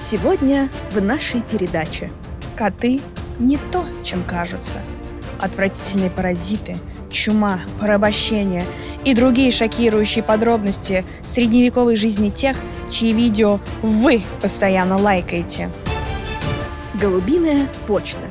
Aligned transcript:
Сегодня 0.00 0.70
в 0.92 1.02
нашей 1.02 1.42
передаче. 1.42 2.12
Коты 2.54 3.00
не 3.40 3.58
то, 3.72 3.84
чем 4.04 4.22
кажутся. 4.22 4.78
Отвратительные 5.40 6.08
паразиты, 6.08 6.78
чума, 7.10 7.58
порабощение 7.80 8.64
и 9.04 9.12
другие 9.12 9.50
шокирующие 9.50 10.22
подробности 10.22 11.04
средневековой 11.24 11.96
жизни 11.96 12.30
тех, 12.30 12.56
чьи 12.88 13.12
видео 13.12 13.58
вы 13.82 14.22
постоянно 14.40 14.96
лайкаете. 14.98 15.68
Голубиная 16.94 17.68
почта. 17.88 18.30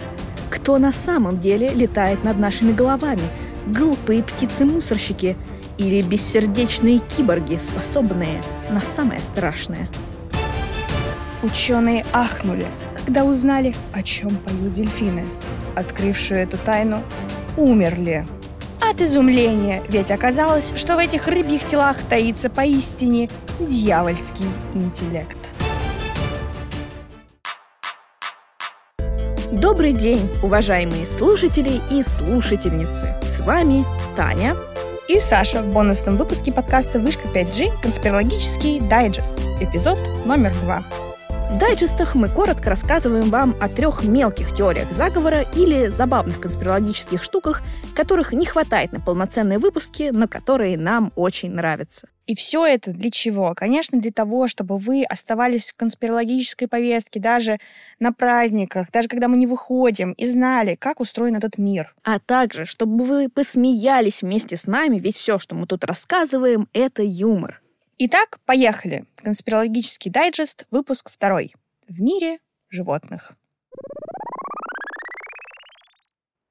Кто 0.49 0.77
на 0.77 0.93
самом 0.93 1.37
деле 1.37 1.67
летает 1.73 2.23
над 2.23 2.39
нашими 2.39 2.71
головами? 2.71 3.27
Глупые 3.65 4.23
птицы-мусорщики 4.23 5.35
или 5.77 6.01
бессердечные 6.01 6.99
киборги, 6.99 7.57
способные 7.57 8.41
на 8.71 8.79
самое 8.79 9.21
страшное? 9.21 9.89
Ученые 11.47 12.05
ахнули, 12.11 12.67
когда 12.93 13.23
узнали, 13.23 13.73
о 13.93 14.03
чем 14.03 14.35
поют 14.35 14.73
дельфины. 14.73 15.23
Открывшие 15.77 16.43
эту 16.43 16.57
тайну, 16.57 17.01
умерли. 17.55 18.27
От 18.81 18.99
изумления, 18.99 19.81
ведь 19.87 20.11
оказалось, 20.11 20.73
что 20.75 20.95
в 20.95 20.97
этих 20.97 21.25
рыбьих 21.27 21.63
телах 21.63 21.99
таится 22.09 22.49
поистине 22.49 23.29
дьявольский 23.61 24.45
интеллект. 24.73 25.37
Добрый 29.49 29.93
день, 29.93 30.29
уважаемые 30.43 31.05
слушатели 31.05 31.79
и 31.89 32.03
слушательницы. 32.03 33.15
С 33.21 33.39
вами 33.39 33.85
Таня 34.17 34.57
и 35.07 35.17
Саша 35.21 35.61
в 35.61 35.71
бонусном 35.71 36.17
выпуске 36.17 36.51
подкаста 36.51 36.99
«Вышка 36.99 37.25
5G. 37.29 37.71
Конспирологический 37.81 38.81
дайджест». 38.81 39.39
Эпизод 39.61 39.97
номер 40.25 40.51
два. 40.63 40.83
В 41.49 41.57
дайджестах 41.59 42.13
мы 42.13 42.27
коротко 42.27 42.69
рассказываем 42.69 43.29
вам 43.29 43.55
о 43.61 43.69
трех 43.69 44.03
мелких 44.03 44.53
теориях 44.53 44.91
заговора 44.91 45.45
или 45.55 45.87
забавных 45.87 46.41
конспирологических 46.41 47.23
штуках, 47.23 47.61
которых 47.95 48.33
не 48.33 48.45
хватает 48.45 48.91
на 48.91 48.99
полноценные 48.99 49.57
выпуски, 49.57 50.09
но 50.11 50.27
которые 50.27 50.77
нам 50.77 51.13
очень 51.15 51.51
нравятся. 51.51 52.09
И 52.25 52.35
все 52.35 52.65
это 52.65 52.91
для 52.91 53.09
чего? 53.11 53.53
Конечно, 53.55 53.97
для 53.97 54.11
того, 54.11 54.47
чтобы 54.47 54.77
вы 54.77 55.05
оставались 55.05 55.71
в 55.71 55.77
конспирологической 55.77 56.67
повестке 56.67 57.21
даже 57.21 57.59
на 57.97 58.11
праздниках, 58.11 58.91
даже 58.91 59.07
когда 59.07 59.29
мы 59.29 59.37
не 59.37 59.47
выходим, 59.47 60.11
и 60.11 60.25
знали, 60.25 60.75
как 60.75 60.99
устроен 60.99 61.37
этот 61.37 61.57
мир. 61.57 61.95
А 62.03 62.19
также, 62.19 62.65
чтобы 62.65 63.05
вы 63.05 63.29
посмеялись 63.29 64.21
вместе 64.21 64.57
с 64.57 64.67
нами, 64.67 64.99
ведь 64.99 65.15
все, 65.15 65.39
что 65.39 65.55
мы 65.55 65.65
тут 65.65 65.85
рассказываем, 65.85 66.67
это 66.73 67.03
юмор. 67.03 67.61
Итак, 67.99 68.39
поехали. 68.45 69.05
Конспирологический 69.15 70.11
дайджест, 70.11 70.67
выпуск 70.69 71.09
второй. 71.09 71.55
В 71.87 71.99
мире 71.99 72.37
животных. 72.69 73.31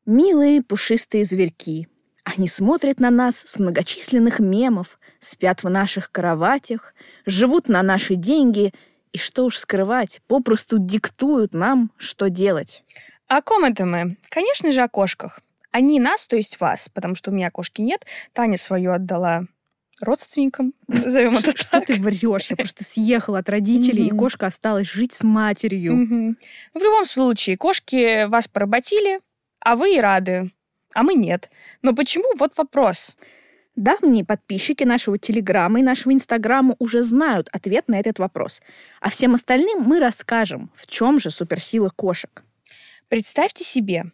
Милые 0.07 0.61
пушистые 0.61 1.25
зверьки. 1.25 1.87
Они 2.25 2.49
смотрят 2.49 2.99
на 2.99 3.11
нас 3.11 3.45
с 3.47 3.61
многочисленных 3.61 4.41
мемов, 4.41 4.99
спят 5.21 5.63
в 5.63 5.71
наших 5.71 6.11
кроватях, 6.11 6.95
живут 7.27 7.69
на 7.69 7.85
наши 7.85 8.17
деньги 8.17 8.73
и, 9.13 9.19
что 9.19 9.45
уж 9.45 9.57
скрывать, 9.59 10.23
попросту 10.27 10.79
диктуют 10.81 11.55
нам, 11.55 11.93
что 11.97 12.29
делать. 12.29 12.83
О 13.29 13.41
ком 13.41 13.63
это 13.63 13.87
мы? 13.87 14.17
Конечно 14.31 14.73
же, 14.73 14.83
о 14.83 14.89
кошках. 14.89 15.39
Они 15.71 16.01
нас, 16.01 16.27
то 16.27 16.35
есть 16.35 16.59
вас, 16.59 16.89
потому 16.89 17.15
что 17.15 17.31
у 17.31 17.35
меня 17.35 17.53
кошки 17.53 17.83
нет. 17.83 18.05
Таня 18.33 18.59
свою 18.59 18.91
отдала 18.91 19.47
родственникам, 20.01 20.75
назовем 20.89 21.37
это 21.37 21.57
Что 21.57 21.81
ты 21.81 22.01
врешь? 22.01 22.51
Я 22.51 22.57
просто 22.57 22.85
съехала 22.85 23.39
от 23.39 23.49
родителей, 23.49 24.07
и 24.07 24.11
кошка 24.11 24.47
осталась 24.47 24.89
жить 24.89 25.13
с 25.13 25.23
матерью. 25.23 26.37
В 26.75 26.79
любом 26.79 27.05
случае, 27.05 27.57
кошки 27.57 28.27
вас 28.27 28.49
поработили, 28.49 29.21
а 29.61 29.77
вы 29.77 29.97
и 29.97 30.01
рады, 30.01 30.53
а 30.95 31.03
мы 31.03 31.15
нет. 31.15 31.51
Но 31.83 31.95
почему? 31.95 32.37
Вот 32.39 32.57
вопрос. 32.57 33.17
Давние 33.75 34.25
подписчики 34.25 34.85
нашего 34.85 35.19
Телеграма 35.19 35.81
и 35.81 35.83
нашего 35.83 36.13
Инстаграма 36.13 36.77
уже 36.79 37.03
знают 37.03 37.49
ответ 37.53 37.89
на 37.89 38.01
этот 38.01 38.19
вопрос. 38.19 38.63
А 39.01 39.11
всем 39.11 39.35
остальным 39.35 39.83
мы 39.83 40.01
расскажем, 40.01 40.71
в 40.75 40.87
чем 40.87 41.21
же 41.21 41.31
суперсила 41.31 41.91
кошек. 41.91 42.43
Представьте 43.09 43.65
себе, 43.65 44.05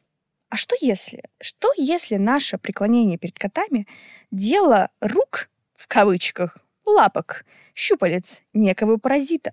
а 0.48 0.56
что 0.56 0.74
если? 0.80 1.22
Что 1.40 1.72
если 1.76 2.16
наше 2.16 2.58
преклонение 2.58 3.18
перед 3.18 3.38
котами– 3.38 3.86
дело 4.32 4.90
рук 5.00 5.48
в 5.82 5.88
кавычках, 5.88 6.58
лапок, 6.86 7.44
щупалец 7.74 8.42
некого 8.52 8.98
паразита. 8.98 9.52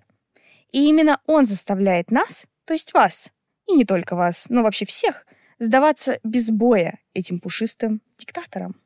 И 0.70 0.86
именно 0.86 1.20
он 1.26 1.44
заставляет 1.44 2.12
нас, 2.12 2.46
то 2.64 2.72
есть 2.72 2.94
вас, 2.94 3.32
и 3.66 3.74
не 3.74 3.84
только 3.84 4.14
вас, 4.14 4.46
но 4.48 4.62
вообще 4.62 4.86
всех, 4.86 5.26
сдаваться 5.58 6.20
без 6.22 6.50
боя 6.50 7.00
этим 7.14 7.40
пушистым 7.40 8.00
диктаторам. 8.16 8.76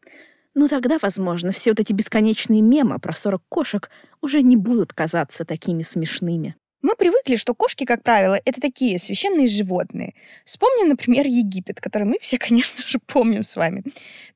Ну 0.55 0.69
тогда, 0.69 0.97
возможно, 1.03 1.51
все 1.51 1.73
вот 1.73 1.81
эти 1.81 1.93
бесконечные 1.93 2.63
мемы 2.63 2.99
про 2.99 3.13
40 3.13 3.43
кошек 3.51 3.91
уже 4.23 4.41
не 4.41 4.57
будут 4.57 4.95
казаться 4.95 5.45
такими 5.45 5.83
смешными. 5.83 6.57
Мы 6.85 6.97
привыкли, 6.97 7.37
что 7.37 7.55
кошки, 7.55 7.87
как 7.87 8.03
правило, 8.03 8.39
это 8.45 8.61
такие 8.61 8.99
священные 8.99 9.47
животные. 9.47 10.13
Вспомним, 10.45 10.91
например, 10.91 11.27
Египет, 11.27 11.81
который 11.81 12.05
мы 12.05 12.19
все, 12.21 12.37
конечно 12.47 12.87
же, 12.87 12.99
помним 12.99 13.43
с 13.43 13.57
вами. 13.57 13.83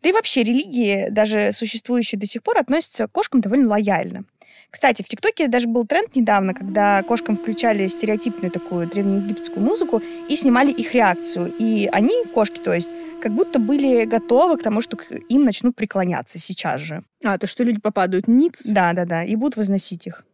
Да 0.02 0.08
и 0.08 0.12
вообще 0.12 0.44
религии, 0.44 1.08
даже 1.10 1.52
существующие 1.52 2.18
до 2.18 2.24
сих 2.24 2.42
пор, 2.42 2.56
относятся 2.56 3.06
к 3.06 3.12
кошкам 3.12 3.42
довольно 3.42 3.68
лояльно. 3.68 4.24
Кстати, 4.70 5.02
в 5.02 5.08
ТикТоке 5.08 5.48
даже 5.48 5.68
был 5.68 5.86
тренд 5.86 6.16
недавно, 6.16 6.54
когда 6.54 7.02
кошкам 7.02 7.36
включали 7.36 7.86
стереотипную 7.86 8.50
такую 8.50 8.86
древнеегипетскую 8.88 9.62
музыку 9.62 10.00
и 10.30 10.34
снимали 10.34 10.72
их 10.72 10.94
реакцию. 10.94 11.52
И 11.58 11.86
они, 11.92 12.24
кошки, 12.32 12.60
то 12.60 12.72
есть, 12.72 12.88
как 13.20 13.32
будто 13.32 13.58
были 13.58 14.06
готовы 14.06 14.56
к 14.56 14.62
тому, 14.62 14.80
что 14.80 14.96
им 15.28 15.44
начнут 15.44 15.76
преклоняться 15.76 16.38
сейчас 16.38 16.80
же. 16.80 17.04
А, 17.22 17.36
то 17.36 17.46
что 17.46 17.62
люди 17.62 17.78
попадают 17.78 18.26
ниц? 18.26 18.64
Да-да-да, 18.64 19.22
и 19.22 19.36
будут 19.36 19.58
возносить 19.58 20.06
их. 20.06 20.24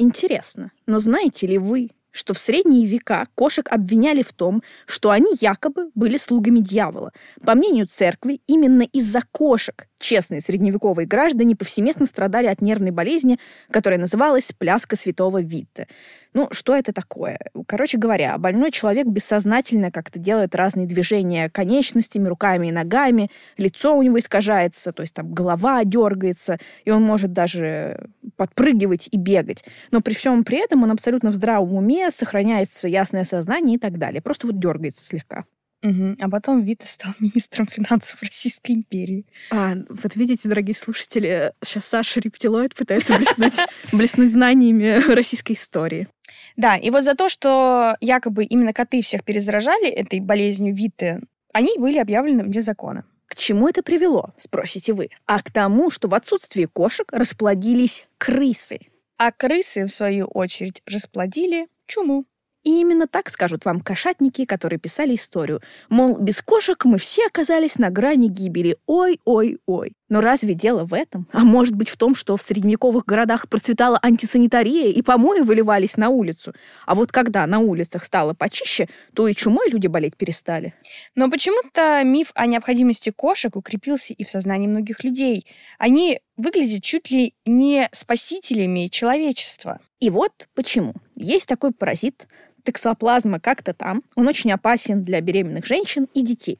Интересно, 0.00 0.72
но 0.86 0.98
знаете 0.98 1.46
ли 1.46 1.58
вы, 1.58 1.90
что 2.10 2.32
в 2.32 2.38
средние 2.38 2.86
века 2.86 3.28
кошек 3.34 3.68
обвиняли 3.70 4.22
в 4.22 4.32
том, 4.32 4.62
что 4.86 5.10
они 5.10 5.30
якобы 5.42 5.90
были 5.94 6.16
слугами 6.16 6.60
дьявола. 6.60 7.12
По 7.44 7.54
мнению 7.54 7.86
церкви, 7.86 8.40
именно 8.46 8.80
из-за 8.80 9.20
кошек 9.30 9.89
честные 10.00 10.40
средневековые 10.40 11.06
граждане 11.06 11.54
повсеместно 11.54 12.06
страдали 12.06 12.46
от 12.46 12.60
нервной 12.60 12.90
болезни, 12.90 13.38
которая 13.70 14.00
называлась 14.00 14.52
пляска 14.52 14.96
святого 14.96 15.40
Витте. 15.40 15.86
Ну, 16.32 16.48
что 16.52 16.76
это 16.76 16.92
такое? 16.92 17.38
Короче 17.66 17.98
говоря, 17.98 18.38
больной 18.38 18.70
человек 18.70 19.06
бессознательно 19.06 19.90
как-то 19.90 20.18
делает 20.18 20.54
разные 20.54 20.86
движения 20.86 21.50
конечностями, 21.50 22.28
руками 22.28 22.68
и 22.68 22.72
ногами, 22.72 23.30
лицо 23.56 23.96
у 23.96 24.02
него 24.02 24.18
искажается, 24.18 24.92
то 24.92 25.02
есть 25.02 25.14
там 25.14 25.32
голова 25.32 25.84
дергается, 25.84 26.58
и 26.84 26.90
он 26.90 27.02
может 27.02 27.32
даже 27.32 28.08
подпрыгивать 28.36 29.08
и 29.10 29.16
бегать. 29.16 29.64
Но 29.90 30.00
при 30.00 30.14
всем 30.14 30.44
при 30.44 30.58
этом 30.58 30.82
он 30.84 30.92
абсолютно 30.92 31.30
в 31.30 31.34
здравом 31.34 31.74
уме, 31.74 32.10
сохраняется 32.10 32.88
ясное 32.88 33.24
сознание 33.24 33.76
и 33.76 33.78
так 33.78 33.98
далее. 33.98 34.22
Просто 34.22 34.46
вот 34.46 34.58
дергается 34.58 35.04
слегка. 35.04 35.44
Угу. 35.82 36.16
А 36.20 36.28
потом 36.28 36.62
Вита 36.62 36.86
стал 36.86 37.12
министром 37.20 37.66
финансов 37.66 38.22
Российской 38.22 38.72
империи. 38.72 39.26
А, 39.50 39.74
вот 39.88 40.16
видите, 40.16 40.48
дорогие 40.48 40.74
слушатели, 40.74 41.52
сейчас 41.64 41.86
Саша 41.86 42.20
Рептилоид 42.20 42.74
пытается 42.74 43.16
блеснуть, 43.16 43.56
блеснуть 43.92 44.32
знаниями 44.32 45.12
российской 45.12 45.52
истории. 45.52 46.08
Да, 46.56 46.76
и 46.76 46.90
вот 46.90 47.04
за 47.04 47.14
то, 47.14 47.28
что 47.28 47.96
якобы 48.00 48.44
именно 48.44 48.72
коты 48.72 49.02
всех 49.02 49.24
перезаражали 49.24 49.88
этой 49.88 50.20
болезнью 50.20 50.74
Виты, 50.74 51.20
они 51.52 51.76
были 51.78 51.98
объявлены 51.98 52.44
вне 52.44 52.60
закона. 52.60 53.04
К 53.26 53.36
чему 53.36 53.68
это 53.68 53.82
привело, 53.82 54.34
спросите 54.36 54.92
вы? 54.92 55.08
А 55.26 55.40
к 55.40 55.52
тому, 55.52 55.90
что 55.90 56.08
в 56.08 56.14
отсутствии 56.14 56.64
кошек 56.64 57.08
расплодились 57.12 58.08
крысы. 58.18 58.80
А 59.16 59.30
крысы, 59.30 59.86
в 59.86 59.92
свою 59.92 60.26
очередь, 60.26 60.82
расплодили 60.84 61.68
чуму. 61.86 62.24
И 62.62 62.80
именно 62.80 63.06
так 63.06 63.30
скажут 63.30 63.64
вам 63.64 63.80
кошатники, 63.80 64.44
которые 64.44 64.78
писали 64.78 65.14
историю. 65.14 65.60
Мол, 65.88 66.18
без 66.18 66.42
кошек 66.42 66.84
мы 66.84 66.98
все 66.98 67.26
оказались 67.26 67.78
на 67.78 67.88
грани 67.90 68.28
гибели. 68.28 68.76
Ой-ой-ой. 68.86 69.92
Но 70.10 70.20
разве 70.20 70.54
дело 70.54 70.84
в 70.84 70.92
этом? 70.92 71.26
А 71.32 71.44
может 71.44 71.74
быть 71.74 71.88
в 71.88 71.96
том, 71.96 72.14
что 72.14 72.36
в 72.36 72.42
средневековых 72.42 73.04
городах 73.06 73.48
процветала 73.48 73.98
антисанитария 74.02 74.88
и 74.88 75.02
помои 75.02 75.40
выливались 75.40 75.96
на 75.96 76.10
улицу? 76.10 76.52
А 76.84 76.94
вот 76.94 77.12
когда 77.12 77.46
на 77.46 77.60
улицах 77.60 78.04
стало 78.04 78.34
почище, 78.34 78.88
то 79.14 79.28
и 79.28 79.34
чумой 79.34 79.70
люди 79.70 79.86
болеть 79.86 80.16
перестали. 80.16 80.74
Но 81.14 81.30
почему-то 81.30 82.02
миф 82.04 82.32
о 82.34 82.46
необходимости 82.46 83.10
кошек 83.10 83.54
укрепился 83.54 84.12
и 84.12 84.24
в 84.24 84.28
сознании 84.28 84.66
многих 84.66 85.04
людей. 85.04 85.46
Они 85.78 86.20
выглядят 86.36 86.82
чуть 86.82 87.10
ли 87.10 87.34
не 87.46 87.88
спасителями 87.92 88.88
человечества. 88.88 89.80
И 90.00 90.08
вот 90.08 90.48
почему. 90.54 90.94
Есть 91.14 91.46
такой 91.46 91.72
паразит 91.72 92.26
токсоплазма 92.62 93.40
как-то 93.40 93.74
там. 93.74 94.02
Он 94.14 94.28
очень 94.28 94.52
опасен 94.52 95.04
для 95.04 95.20
беременных 95.20 95.66
женщин 95.66 96.08
и 96.14 96.22
детей. 96.22 96.58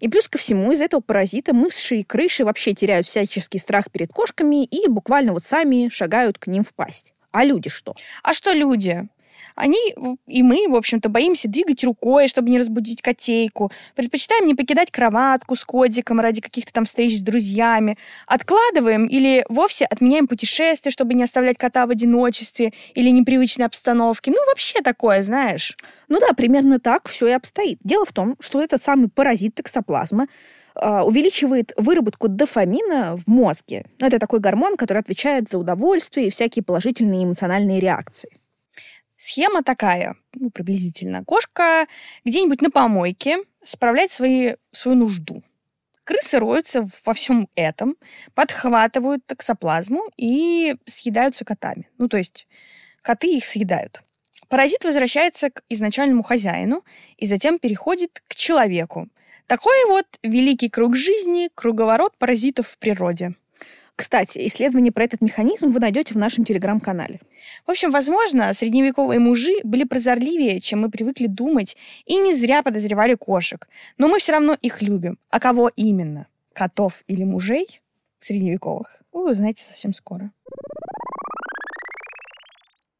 И 0.00 0.08
плюс 0.08 0.28
ко 0.28 0.38
всему 0.38 0.72
из 0.72 0.82
этого 0.82 1.00
паразита 1.00 1.54
мыши 1.54 1.96
и 1.96 2.02
крыши 2.04 2.44
вообще 2.44 2.74
теряют 2.74 3.06
всяческий 3.06 3.58
страх 3.58 3.90
перед 3.90 4.12
кошками 4.12 4.64
и 4.64 4.88
буквально 4.88 5.32
вот 5.32 5.44
сами 5.44 5.88
шагают 5.90 6.38
к 6.38 6.46
ним 6.46 6.64
в 6.64 6.74
пасть. 6.74 7.14
А 7.30 7.44
люди 7.44 7.70
что? 7.70 7.94
А 8.22 8.32
что 8.32 8.52
люди? 8.52 9.08
Они 9.54 9.94
и 10.26 10.42
мы, 10.42 10.68
в 10.68 10.74
общем-то, 10.74 11.08
боимся 11.08 11.48
двигать 11.48 11.84
рукой, 11.84 12.28
чтобы 12.28 12.50
не 12.50 12.58
разбудить 12.58 13.02
котейку. 13.02 13.70
Предпочитаем 13.94 14.46
не 14.46 14.54
покидать 14.54 14.90
кроватку 14.90 15.56
с 15.56 15.64
котиком 15.64 16.20
ради 16.20 16.40
каких-то 16.40 16.72
там 16.72 16.84
встреч 16.84 17.18
с 17.18 17.22
друзьями. 17.22 17.98
Откладываем 18.26 19.06
или 19.06 19.44
вовсе 19.48 19.84
отменяем 19.84 20.26
путешествие, 20.26 20.90
чтобы 20.92 21.14
не 21.14 21.22
оставлять 21.22 21.58
кота 21.58 21.86
в 21.86 21.90
одиночестве 21.90 22.72
или 22.94 23.10
непривычной 23.10 23.66
обстановке. 23.66 24.30
Ну, 24.30 24.38
вообще 24.46 24.80
такое, 24.80 25.22
знаешь. 25.22 25.76
Ну 26.08 26.20
да, 26.20 26.32
примерно 26.34 26.78
так 26.80 27.08
все 27.08 27.28
и 27.28 27.32
обстоит. 27.32 27.78
Дело 27.84 28.04
в 28.04 28.12
том, 28.12 28.36
что 28.40 28.62
этот 28.62 28.82
самый 28.82 29.08
паразит 29.08 29.54
токсоплазма 29.54 30.26
увеличивает 30.74 31.72
выработку 31.76 32.28
дофамина 32.28 33.14
в 33.16 33.28
мозге. 33.28 33.84
Это 33.98 34.18
такой 34.18 34.40
гормон, 34.40 34.76
который 34.76 34.98
отвечает 34.98 35.50
за 35.50 35.58
удовольствие 35.58 36.28
и 36.28 36.30
всякие 36.30 36.62
положительные 36.62 37.24
эмоциональные 37.24 37.78
реакции. 37.78 38.30
Схема 39.22 39.62
такая, 39.62 40.16
ну, 40.34 40.50
приблизительно. 40.50 41.24
Кошка 41.24 41.86
где-нибудь 42.24 42.60
на 42.60 42.72
помойке 42.72 43.38
справляет 43.62 44.10
свои, 44.10 44.54
свою 44.72 44.96
нужду. 44.96 45.44
Крысы 46.02 46.40
роются 46.40 46.88
во 47.06 47.14
всем 47.14 47.48
этом, 47.54 47.94
подхватывают 48.34 49.24
токсоплазму 49.24 50.10
и 50.16 50.74
съедаются 50.86 51.44
котами. 51.44 51.88
Ну, 51.98 52.08
то 52.08 52.16
есть 52.16 52.48
коты 53.00 53.36
их 53.36 53.44
съедают. 53.44 54.02
Паразит 54.48 54.82
возвращается 54.82 55.50
к 55.50 55.62
изначальному 55.68 56.24
хозяину 56.24 56.84
и 57.16 57.26
затем 57.26 57.60
переходит 57.60 58.24
к 58.26 58.34
человеку. 58.34 59.08
Такой 59.46 59.84
вот 59.86 60.06
великий 60.24 60.68
круг 60.68 60.96
жизни, 60.96 61.48
круговорот 61.54 62.18
паразитов 62.18 62.66
в 62.66 62.78
природе. 62.78 63.36
Кстати, 64.02 64.48
исследование 64.48 64.90
про 64.90 65.04
этот 65.04 65.20
механизм 65.20 65.70
вы 65.70 65.78
найдете 65.78 66.14
в 66.14 66.16
нашем 66.16 66.44
телеграм-канале. 66.44 67.20
В 67.64 67.70
общем, 67.70 67.92
возможно, 67.92 68.52
средневековые 68.52 69.20
мужи 69.20 69.52
были 69.62 69.84
прозорливее, 69.84 70.58
чем 70.58 70.80
мы 70.80 70.90
привыкли 70.90 71.28
думать, 71.28 71.76
и 72.04 72.18
не 72.18 72.34
зря 72.34 72.64
подозревали 72.64 73.14
кошек. 73.14 73.68
Но 73.98 74.08
мы 74.08 74.18
все 74.18 74.32
равно 74.32 74.58
их 74.60 74.82
любим. 74.82 75.20
А 75.30 75.38
кого 75.38 75.70
именно? 75.76 76.26
Котов 76.52 77.04
или 77.06 77.22
мужей 77.22 77.80
средневековых? 78.18 79.04
Вы 79.12 79.30
узнаете 79.30 79.62
совсем 79.62 79.92
скоро. 79.92 80.32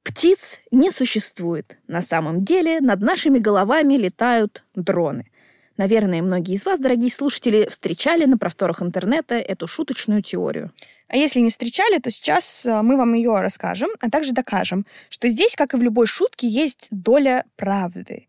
Птиц 0.05 0.61
не 0.71 0.93
существует. 0.93 1.79
На 1.89 2.01
самом 2.01 2.45
деле 2.45 2.81
над 2.81 3.01
нашими 3.01 3.41
головами 3.41 3.95
летают 3.95 4.65
дроны. 4.77 5.32
Наверное, 5.77 6.23
многие 6.23 6.55
из 6.55 6.65
вас, 6.65 6.79
дорогие 6.79 7.11
слушатели, 7.11 7.67
встречали 7.71 8.25
на 8.25 8.39
просторах 8.39 8.83
интернета 8.83 9.37
эту 9.37 9.67
шуточную 9.67 10.23
теорию. 10.23 10.71
А 11.09 11.17
если 11.17 11.41
не 11.41 11.51
встречали, 11.51 11.99
то 11.99 12.11
сейчас 12.11 12.65
э, 12.67 12.83
мы 12.83 12.97
вам 12.97 13.15
ее 13.15 13.39
расскажем, 13.41 13.91
а 14.01 14.11
также 14.11 14.33
докажем, 14.33 14.87
что 15.09 15.29
здесь, 15.29 15.57
как 15.57 15.75
и 15.75 15.77
в 15.77 15.83
любой 15.83 16.07
шутке, 16.07 16.47
есть 16.49 16.89
доля 16.91 17.45
правды. 17.57 18.29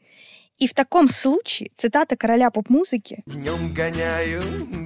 И 0.58 0.68
в 0.68 0.74
таком 0.74 1.10
случае 1.10 1.72
цитата 1.76 2.16
короля 2.16 2.52
поп-музыки 2.52 3.24
«В 3.26 3.38
нем 3.38 3.74
гоняю 3.74 4.42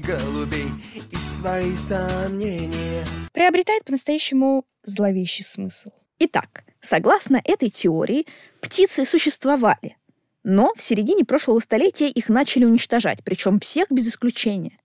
голубей 0.05 0.69
и 1.11 1.15
свои 1.15 1.75
сомнения» 1.75 3.05
приобретает 3.33 3.83
по-настоящему 3.85 4.65
зловещий 4.83 5.43
смысл. 5.43 5.91
Итак, 6.19 6.63
согласно 6.81 7.41
этой 7.43 7.69
теории, 7.69 8.25
птицы 8.61 9.05
существовали, 9.05 9.97
но 10.49 10.73
в 10.77 10.81
середине 10.81 11.25
прошлого 11.25 11.59
столетия 11.59 12.07
их 12.07 12.29
начали 12.29 12.63
уничтожать, 12.63 13.19
причем 13.21 13.59
всех 13.59 13.87
без 13.91 14.07
исключения. 14.07 14.77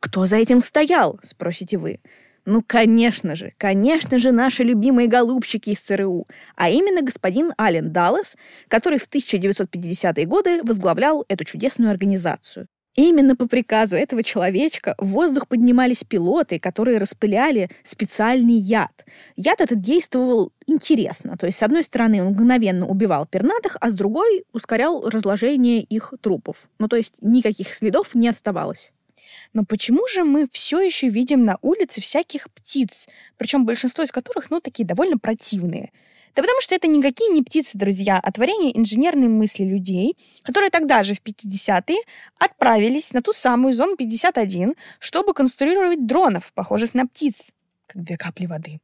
Кто 0.00 0.26
за 0.26 0.36
этим 0.36 0.60
стоял, 0.60 1.18
спросите 1.22 1.78
вы? 1.78 2.00
Ну, 2.44 2.62
конечно 2.66 3.34
же, 3.34 3.54
конечно 3.56 4.18
же, 4.18 4.32
наши 4.32 4.64
любимые 4.64 5.08
голубчики 5.08 5.70
из 5.70 5.80
ЦРУ, 5.80 6.26
а 6.56 6.68
именно 6.68 7.00
господин 7.00 7.54
Ален 7.58 7.90
Даллас, 7.90 8.36
который 8.68 8.98
в 8.98 9.08
1950-е 9.08 10.26
годы 10.26 10.62
возглавлял 10.62 11.24
эту 11.28 11.44
чудесную 11.44 11.90
организацию. 11.90 12.68
Именно 12.94 13.36
по 13.36 13.46
приказу 13.46 13.96
этого 13.96 14.24
человечка 14.24 14.94
в 14.98 15.08
воздух 15.08 15.46
поднимались 15.46 16.02
пилоты, 16.02 16.58
которые 16.58 16.98
распыляли 16.98 17.70
специальный 17.82 18.56
яд. 18.58 19.04
Яд 19.36 19.60
этот 19.60 19.80
действовал 19.80 20.52
интересно. 20.66 21.36
То 21.36 21.46
есть, 21.46 21.58
с 21.58 21.62
одной 21.62 21.84
стороны, 21.84 22.22
он 22.22 22.32
мгновенно 22.32 22.88
убивал 22.88 23.26
пернатых, 23.26 23.76
а 23.80 23.90
с 23.90 23.94
другой 23.94 24.44
ускорял 24.52 25.08
разложение 25.08 25.80
их 25.80 26.12
трупов. 26.20 26.68
Ну, 26.78 26.88
то 26.88 26.96
есть, 26.96 27.14
никаких 27.20 27.72
следов 27.72 28.14
не 28.14 28.28
оставалось. 28.28 28.92
Но 29.52 29.64
почему 29.64 30.06
же 30.08 30.24
мы 30.24 30.48
все 30.50 30.80
еще 30.80 31.08
видим 31.08 31.44
на 31.44 31.58
улице 31.62 32.00
всяких 32.00 32.50
птиц, 32.50 33.08
причем 33.36 33.64
большинство 33.64 34.02
из 34.02 34.10
которых, 34.10 34.50
ну, 34.50 34.60
такие 34.60 34.86
довольно 34.86 35.18
противные? 35.18 35.92
Да 36.34 36.42
потому 36.42 36.60
что 36.60 36.74
это 36.74 36.86
никакие 36.86 37.30
не 37.30 37.42
птицы, 37.42 37.76
друзья, 37.76 38.20
а 38.22 38.32
творение 38.32 38.76
инженерной 38.78 39.28
мысли 39.28 39.64
людей, 39.64 40.16
которые 40.42 40.70
тогда 40.70 41.02
же 41.02 41.14
в 41.14 41.22
50-е 41.22 41.98
отправились 42.38 43.12
на 43.12 43.22
ту 43.22 43.32
самую 43.32 43.74
зону 43.74 43.96
51, 43.96 44.74
чтобы 44.98 45.34
конструировать 45.34 46.06
дронов, 46.06 46.52
похожих 46.52 46.94
на 46.94 47.06
птиц, 47.06 47.52
как 47.86 48.04
две 48.04 48.16
капли 48.16 48.46
воды. 48.46 48.80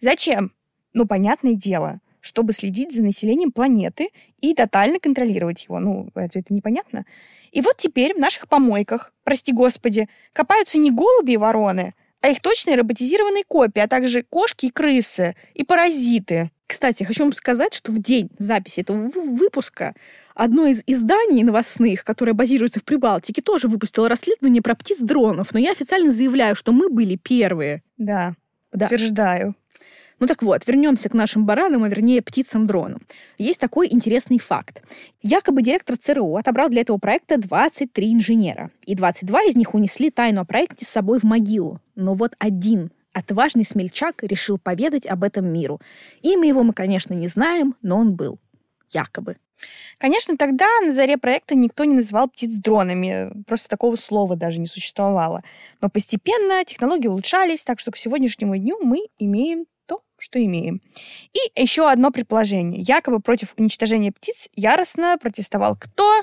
Зачем? 0.00 0.52
Ну, 0.92 1.06
понятное 1.06 1.54
дело, 1.54 2.00
чтобы 2.20 2.52
следить 2.52 2.94
за 2.94 3.02
населением 3.02 3.52
планеты 3.52 4.08
и 4.40 4.54
тотально 4.54 4.98
контролировать 4.98 5.64
его. 5.64 5.78
Ну, 5.78 6.10
разве 6.14 6.40
это 6.40 6.52
непонятно? 6.52 7.04
И 7.52 7.60
вот 7.60 7.76
теперь 7.76 8.14
в 8.14 8.18
наших 8.18 8.48
помойках, 8.48 9.12
прости 9.24 9.52
господи, 9.52 10.08
копаются 10.32 10.78
не 10.78 10.90
голуби 10.90 11.32
и 11.32 11.36
вороны, 11.36 11.94
а 12.20 12.28
их 12.28 12.40
точные 12.40 12.76
роботизированные 12.76 13.44
копии, 13.44 13.80
а 13.80 13.88
также 13.88 14.22
кошки 14.22 14.66
и 14.66 14.70
крысы, 14.70 15.36
и 15.54 15.64
паразиты. 15.64 16.50
Кстати, 16.68 17.02
хочу 17.02 17.24
вам 17.24 17.32
сказать, 17.32 17.72
что 17.72 17.92
в 17.92 17.98
день 17.98 18.30
записи 18.38 18.80
этого 18.80 19.08
выпуска 19.08 19.94
одно 20.34 20.66
из 20.66 20.82
изданий 20.86 21.42
новостных, 21.42 22.04
которое 22.04 22.34
базируется 22.34 22.78
в 22.78 22.84
Прибалтике, 22.84 23.40
тоже 23.40 23.68
выпустило 23.68 24.06
расследование 24.06 24.60
про 24.60 24.74
птиц-дронов, 24.74 25.54
но 25.54 25.58
я 25.58 25.72
официально 25.72 26.10
заявляю, 26.10 26.54
что 26.54 26.72
мы 26.72 26.90
были 26.90 27.16
первые. 27.16 27.82
Да, 27.96 28.34
подтверждаю. 28.70 29.56
Да. 29.56 29.80
Ну 30.20 30.26
так 30.26 30.42
вот, 30.42 30.66
вернемся 30.66 31.08
к 31.08 31.14
нашим 31.14 31.46
баранам, 31.46 31.84
а 31.84 31.88
вернее 31.88 32.20
птицам-дронам. 32.20 33.00
Есть 33.38 33.60
такой 33.60 33.88
интересный 33.90 34.38
факт. 34.38 34.82
Якобы 35.22 35.62
директор 35.62 35.96
ЦРУ 35.96 36.36
отобрал 36.36 36.68
для 36.68 36.82
этого 36.82 36.98
проекта 36.98 37.38
23 37.38 38.12
инженера, 38.12 38.70
и 38.84 38.94
22 38.94 39.44
из 39.44 39.56
них 39.56 39.74
унесли 39.74 40.10
тайну 40.10 40.42
о 40.42 40.44
проекте 40.44 40.84
с 40.84 40.88
собой 40.88 41.18
в 41.18 41.22
могилу. 41.22 41.80
Но 41.94 42.14
вот 42.14 42.34
один 42.38 42.90
отважный 43.18 43.64
смельчак 43.64 44.22
решил 44.22 44.58
поведать 44.58 45.06
об 45.06 45.24
этом 45.24 45.46
миру. 45.46 45.80
Имя 46.22 46.48
его 46.48 46.62
мы, 46.62 46.72
конечно, 46.72 47.14
не 47.14 47.28
знаем, 47.28 47.74
но 47.82 47.98
он 47.98 48.14
был. 48.14 48.38
Якобы. 48.90 49.36
Конечно, 49.98 50.36
тогда 50.36 50.66
на 50.80 50.92
заре 50.92 51.18
проекта 51.18 51.54
никто 51.56 51.84
не 51.84 51.94
называл 51.94 52.28
птиц 52.28 52.54
дронами, 52.54 53.32
просто 53.46 53.68
такого 53.68 53.96
слова 53.96 54.36
даже 54.36 54.60
не 54.60 54.66
существовало. 54.66 55.42
Но 55.80 55.88
постепенно 55.90 56.64
технологии 56.64 57.08
улучшались, 57.08 57.64
так 57.64 57.80
что 57.80 57.90
к 57.90 57.96
сегодняшнему 57.96 58.56
дню 58.56 58.78
мы 58.80 59.00
имеем 59.18 59.66
то, 59.86 60.02
что 60.16 60.42
имеем. 60.42 60.80
И 61.32 61.60
еще 61.60 61.90
одно 61.90 62.12
предположение. 62.12 62.80
Якобы 62.80 63.20
против 63.20 63.54
уничтожения 63.58 64.12
птиц 64.12 64.48
яростно 64.54 65.18
протестовал 65.20 65.76
кто? 65.76 66.22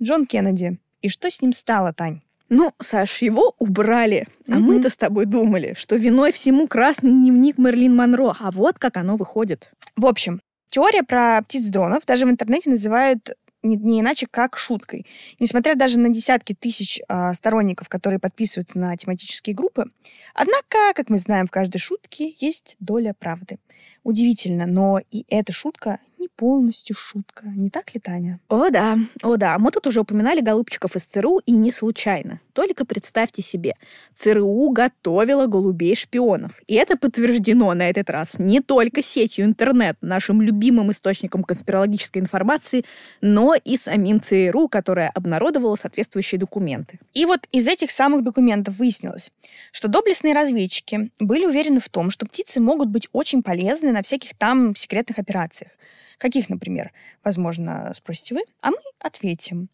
Джон 0.00 0.26
Кеннеди. 0.26 0.78
И 1.02 1.08
что 1.08 1.30
с 1.30 1.42
ним 1.42 1.52
стало, 1.52 1.92
Тань? 1.92 2.22
Ну, 2.48 2.72
Саш, 2.80 3.22
его 3.22 3.54
убрали. 3.58 4.28
А 4.46 4.52
mm-hmm. 4.52 4.58
мы-то 4.58 4.88
с 4.88 4.96
тобой 4.96 5.26
думали, 5.26 5.74
что 5.76 5.96
виной 5.96 6.32
всему 6.32 6.68
красный 6.68 7.10
дневник 7.10 7.58
Мерлин 7.58 7.96
Монро. 7.96 8.36
А 8.38 8.50
вот 8.50 8.78
как 8.78 8.96
оно 8.96 9.16
выходит. 9.16 9.72
В 9.96 10.06
общем, 10.06 10.40
теория 10.68 11.02
про 11.02 11.42
птиц-дронов 11.42 12.04
даже 12.06 12.26
в 12.26 12.30
интернете 12.30 12.70
называют 12.70 13.30
не, 13.62 13.76
не 13.76 14.00
иначе, 14.00 14.26
как 14.30 14.56
шуткой. 14.56 15.06
Несмотря 15.40 15.74
даже 15.74 15.98
на 15.98 16.08
десятки 16.08 16.54
тысяч 16.54 17.00
э, 17.08 17.34
сторонников, 17.34 17.88
которые 17.88 18.20
подписываются 18.20 18.78
на 18.78 18.96
тематические 18.96 19.56
группы, 19.56 19.86
однако, 20.34 20.92
как 20.94 21.10
мы 21.10 21.18
знаем, 21.18 21.46
в 21.46 21.50
каждой 21.50 21.78
шутке 21.78 22.34
есть 22.38 22.76
доля 22.78 23.14
правды. 23.18 23.58
Удивительно, 24.06 24.66
но 24.66 25.00
и 25.10 25.24
эта 25.28 25.52
шутка 25.52 25.98
не 26.18 26.28
полностью 26.28 26.96
шутка. 26.96 27.46
Не 27.46 27.70
так 27.70 27.94
ли, 27.94 28.00
Таня? 28.00 28.40
О 28.48 28.70
да, 28.70 28.96
о 29.22 29.36
да. 29.36 29.58
Мы 29.58 29.70
тут 29.70 29.86
уже 29.86 30.00
упоминали 30.00 30.40
голубчиков 30.40 30.96
из 30.96 31.04
ЦРУ, 31.04 31.40
и 31.44 31.52
не 31.52 31.70
случайно. 31.70 32.40
Только 32.52 32.84
представьте 32.86 33.42
себе, 33.42 33.74
ЦРУ 34.14 34.70
готовила 34.70 35.46
голубей-шпионов. 35.46 36.52
И 36.66 36.74
это 36.74 36.96
подтверждено 36.96 37.74
на 37.74 37.90
этот 37.90 38.08
раз 38.08 38.38
не 38.38 38.60
только 38.60 39.02
сетью 39.02 39.44
интернет, 39.44 39.96
нашим 40.00 40.40
любимым 40.40 40.90
источником 40.90 41.44
конспирологической 41.44 42.22
информации, 42.22 42.84
но 43.20 43.54
и 43.54 43.76
самим 43.76 44.20
ЦРУ, 44.20 44.68
которая 44.68 45.10
обнародовала 45.10 45.76
соответствующие 45.76 46.38
документы. 46.38 46.98
И 47.12 47.26
вот 47.26 47.46
из 47.52 47.68
этих 47.68 47.90
самых 47.90 48.24
документов 48.24 48.78
выяснилось, 48.78 49.30
что 49.70 49.88
доблестные 49.88 50.34
разведчики 50.34 51.10
были 51.20 51.44
уверены 51.44 51.80
в 51.80 51.88
том, 51.88 52.10
что 52.10 52.24
птицы 52.26 52.60
могут 52.60 52.88
быть 52.88 53.08
очень 53.12 53.42
полезны 53.42 53.92
на 53.96 54.02
всяких 54.02 54.34
там 54.36 54.74
секретных 54.76 55.18
операциях. 55.18 55.72
Каких, 56.18 56.48
например? 56.48 56.92
Возможно, 57.24 57.90
спросите 57.94 58.34
вы, 58.34 58.42
а 58.62 58.70
мы 58.70 58.78
ответим. 59.00 59.68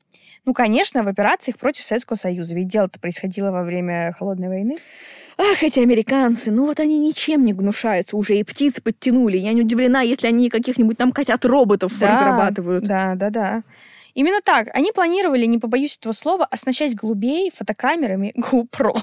Ну, 0.45 0.55
конечно, 0.55 1.05
в 1.05 1.09
операциях 1.09 1.59
против 1.59 1.85
Советского 1.85 2.17
Союза, 2.17 2.55
ведь 2.55 2.69
дело-то 2.69 2.99
происходило 2.99 3.53
во 3.53 3.63
время 3.63 4.13
Холодной 4.19 4.49
войны. 4.49 4.79
Ах, 5.39 5.63
эти 5.63 5.81
американцы, 5.81 6.51
ну 6.51 6.67
вот 6.67 6.81
они 6.81 6.99
ничем 6.99 7.45
не 7.45 7.53
гнушаются, 7.53 8.17
уже 8.17 8.37
и 8.37 8.45
птиц 8.45 8.81
подтянули. 8.81 9.39
Я 9.39 9.53
не 9.53 9.63
удивлена, 9.63 10.03
если 10.03 10.27
они 10.27 10.51
каких-нибудь 10.51 10.99
там 10.99 11.13
котят-роботов 11.13 11.93
Да, 11.99 12.11
разрабатывают. 12.11 12.85
Да, 12.85 13.15
да, 13.15 13.31
да. 13.31 13.63
Именно 14.15 14.41
так. 14.43 14.69
Они 14.75 14.93
планировали, 14.93 15.47
не 15.47 15.59
побоюсь 15.59 15.97
этого 15.97 16.13
слова, 16.13 16.45
оснащать 16.45 16.95
голубей 16.95 17.51
фотокамерами 17.55 18.35
GoPro 18.37 18.95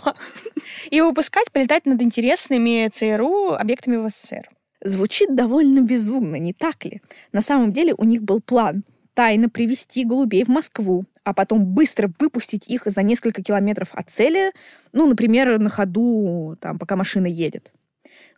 и 0.92 1.02
выпускать, 1.02 1.52
полетать 1.52 1.86
над 1.86 2.02
интересными 2.02 2.90
ЦРУ 2.90 3.54
объектами 3.54 3.98
в 3.98 4.10
СССР. 4.10 4.50
Звучит 4.84 5.36
довольно 5.36 5.82
безумно, 5.82 6.36
не 6.36 6.54
так 6.54 6.86
ли? 6.86 7.02
На 7.32 7.42
самом 7.42 7.74
деле 7.74 7.94
у 7.98 8.06
них 8.06 8.24
был 8.24 8.42
план 8.42 8.84
тайно 9.14 9.50
привести 9.50 10.06
голубей 10.06 10.46
в 10.46 10.48
Москву, 10.48 11.06
а 11.26 11.34
потом 11.34 11.66
быстро 11.66 12.10
выпустить 12.20 12.70
их 12.70 12.84
за 12.86 13.04
несколько 13.04 13.44
километров 13.44 13.90
от 13.92 14.10
цели, 14.10 14.54
ну, 14.94 15.08
например, 15.08 15.60
на 15.60 15.70
ходу, 15.70 16.56
там, 16.62 16.80
пока 16.80 16.96
машина 16.96 17.28
едет. 17.28 17.74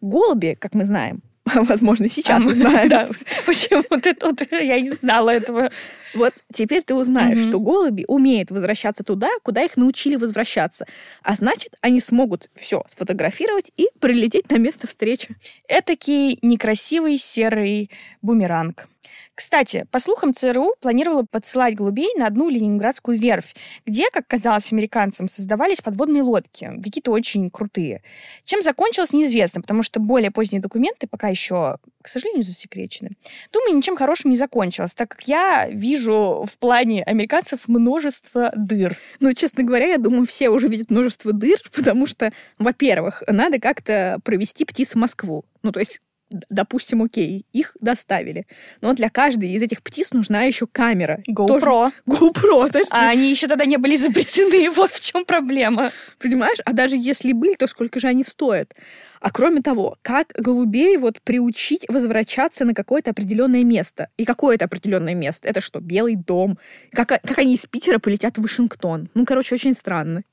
Голуби, 0.02 0.58
как 0.60 0.74
мы 0.74 0.86
знаем, 0.86 1.22
возможно, 1.56 2.10
сейчас 2.10 2.44
А 2.44 2.50
узнаем. 2.50 2.90
Да, 2.90 3.10
почему 3.46 4.00
ты 4.00 4.14
тут? 4.14 4.42
Я 4.52 4.80
не 4.80 4.90
знала 4.90 5.32
этого. 5.32 5.72
Вот 6.14 6.34
теперь 6.54 6.84
ты 6.84 6.94
узнаешь, 6.94 7.40
что 7.40 7.60
голуби 7.60 8.06
умеют 8.08 8.52
возвращаться 8.52 9.04
туда, 9.04 9.30
куда 9.44 9.64
их 9.64 9.78
научили 9.78 10.16
возвращаться. 10.18 10.86
А 11.24 11.36
значит, 11.36 11.76
они 11.82 12.00
смогут 12.00 12.50
все 12.54 12.84
сфотографировать 12.88 13.72
и 13.78 13.88
прилететь 14.00 14.50
на 14.52 14.58
место 14.58 14.88
встречи. 14.88 15.30
Этакий 15.68 16.38
некрасивый 16.42 17.18
серый 17.18 17.90
бумеранг. 18.22 18.88
Кстати, 19.36 19.86
по 19.92 20.00
слухам, 20.00 20.34
ЦРУ 20.34 20.76
планировала 20.82 21.26
подсылать 21.30 21.76
голубей 21.76 22.10
на 22.16 22.28
одну 22.28 22.50
ленинградскую 22.50 23.18
верфь, 23.18 23.56
где, 23.86 24.10
как 24.12 24.28
казалось 24.28 24.72
американцам, 24.72 25.28
создавались 25.28 25.82
подводные 25.82 26.24
лодки, 26.24 26.72
какие-то 26.84 27.12
очень 27.12 27.50
крутые. 27.50 28.04
Чем 28.46 28.62
закончилось, 28.62 29.14
неизвестно, 29.14 29.62
потому 29.62 29.84
что 29.84 30.00
более 30.00 30.32
поздние 30.32 30.62
документы 30.62 31.08
пока 31.08 31.28
еще, 31.30 31.78
к 32.02 32.08
сожалению, 32.08 32.44
засекречены. 32.44 33.12
Думаю, 33.52 33.76
ничем 33.76 33.96
хорошим 33.96 34.32
не 34.32 34.38
закончилось, 34.38 34.96
так 34.96 35.10
как 35.10 35.24
я 35.28 35.68
вижу 35.70 36.48
в 36.52 36.58
плане 36.58 37.04
американцев 37.04 37.68
множество 37.68 38.52
дыр. 38.56 38.98
Ну, 39.20 39.34
честно 39.34 39.64
говоря, 39.64 39.88
я 39.88 39.98
думаю, 39.98 40.26
все 40.26 40.50
уже 40.50 40.68
видят 40.68 40.92
множество 40.92 41.34
дыр, 41.34 41.60
потому 41.76 42.06
что, 42.06 42.32
во-первых, 42.58 43.24
надо 43.28 43.60
как-то 43.60 44.20
провести 44.24 44.66
птиц 44.66 44.94
в 44.94 44.98
Москву. 44.98 45.46
Ну, 45.64 45.72
то 45.72 45.80
есть 45.80 46.02
допустим, 46.50 47.04
окей, 47.04 47.46
их 47.52 47.76
доставили. 47.82 48.48
Но 48.82 48.94
для 48.94 49.10
каждой 49.10 49.50
из 49.52 49.62
этих 49.62 49.84
птиц 49.84 50.14
нужна 50.14 50.44
еще 50.44 50.68
камера. 50.68 51.22
Тоже- 51.36 51.66
GoPro. 51.66 51.92
GoPro, 52.08 52.70
то 52.72 52.80
есть, 52.80 52.92
А 52.92 53.10
они 53.10 53.30
еще 53.30 53.48
тогда 53.48 53.66
не 53.66 53.78
были 53.78 53.96
изобретены, 53.96 54.72
вот 54.76 54.92
в 54.92 55.00
чем 55.00 55.26
проблема. 55.26 55.92
понимаешь? 56.20 56.60
А 56.66 56.74
даже 56.74 56.96
если 56.98 57.34
были, 57.34 57.56
то 57.56 57.68
сколько 57.68 58.00
же 58.00 58.08
они 58.08 58.24
стоят? 58.24 58.74
А 59.20 59.30
кроме 59.30 59.62
того, 59.62 59.98
как 60.02 60.34
голубей 60.36 60.98
вот 60.98 61.22
приучить 61.22 61.86
возвращаться 61.88 62.66
на 62.66 62.74
какое-то 62.74 63.12
определенное 63.12 63.64
место? 63.64 64.10
И 64.18 64.26
какое 64.26 64.56
это 64.56 64.66
определенное 64.66 65.14
место? 65.14 65.48
Это 65.48 65.62
что, 65.62 65.80
Белый 65.80 66.16
дом? 66.16 66.58
Как, 66.92 67.10
как 67.10 67.38
они 67.38 67.54
из 67.54 67.66
Питера 67.68 68.00
полетят 68.00 68.38
в 68.38 68.42
Вашингтон? 68.42 69.10
Ну, 69.14 69.26
короче, 69.26 69.54
очень 69.56 69.74
странно. 69.76 70.24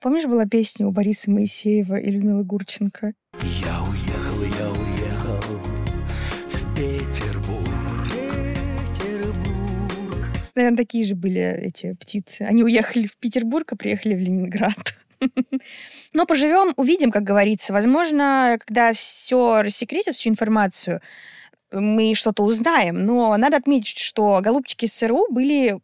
Помнишь, 0.00 0.24
была 0.24 0.46
песня 0.46 0.86
у 0.88 0.90
Бориса 0.90 1.30
Моисеева 1.30 1.94
и 2.00 2.10
Людмилы 2.10 2.42
Гурченко? 2.42 3.12
Я 3.40 3.80
уехал, 3.88 4.11
Наверное, 10.54 10.76
такие 10.76 11.04
же 11.04 11.14
были 11.14 11.40
эти 11.40 11.94
птицы. 11.94 12.42
Они 12.42 12.62
уехали 12.62 13.06
в 13.06 13.16
Петербург, 13.16 13.72
а 13.72 13.76
приехали 13.76 14.14
в 14.14 14.18
Ленинград. 14.18 14.94
Но 16.12 16.26
поживем, 16.26 16.74
увидим, 16.76 17.10
как 17.10 17.22
говорится. 17.22 17.72
Возможно, 17.72 18.58
когда 18.60 18.92
все 18.92 19.62
рассекретят, 19.62 20.16
всю 20.16 20.30
информацию, 20.30 21.00
мы 21.70 22.14
что-то 22.14 22.42
узнаем. 22.42 23.04
Но 23.06 23.36
надо 23.36 23.56
отметить, 23.56 23.98
что 23.98 24.40
голубчики 24.42 24.84
из 24.84 24.92
были 25.30 25.78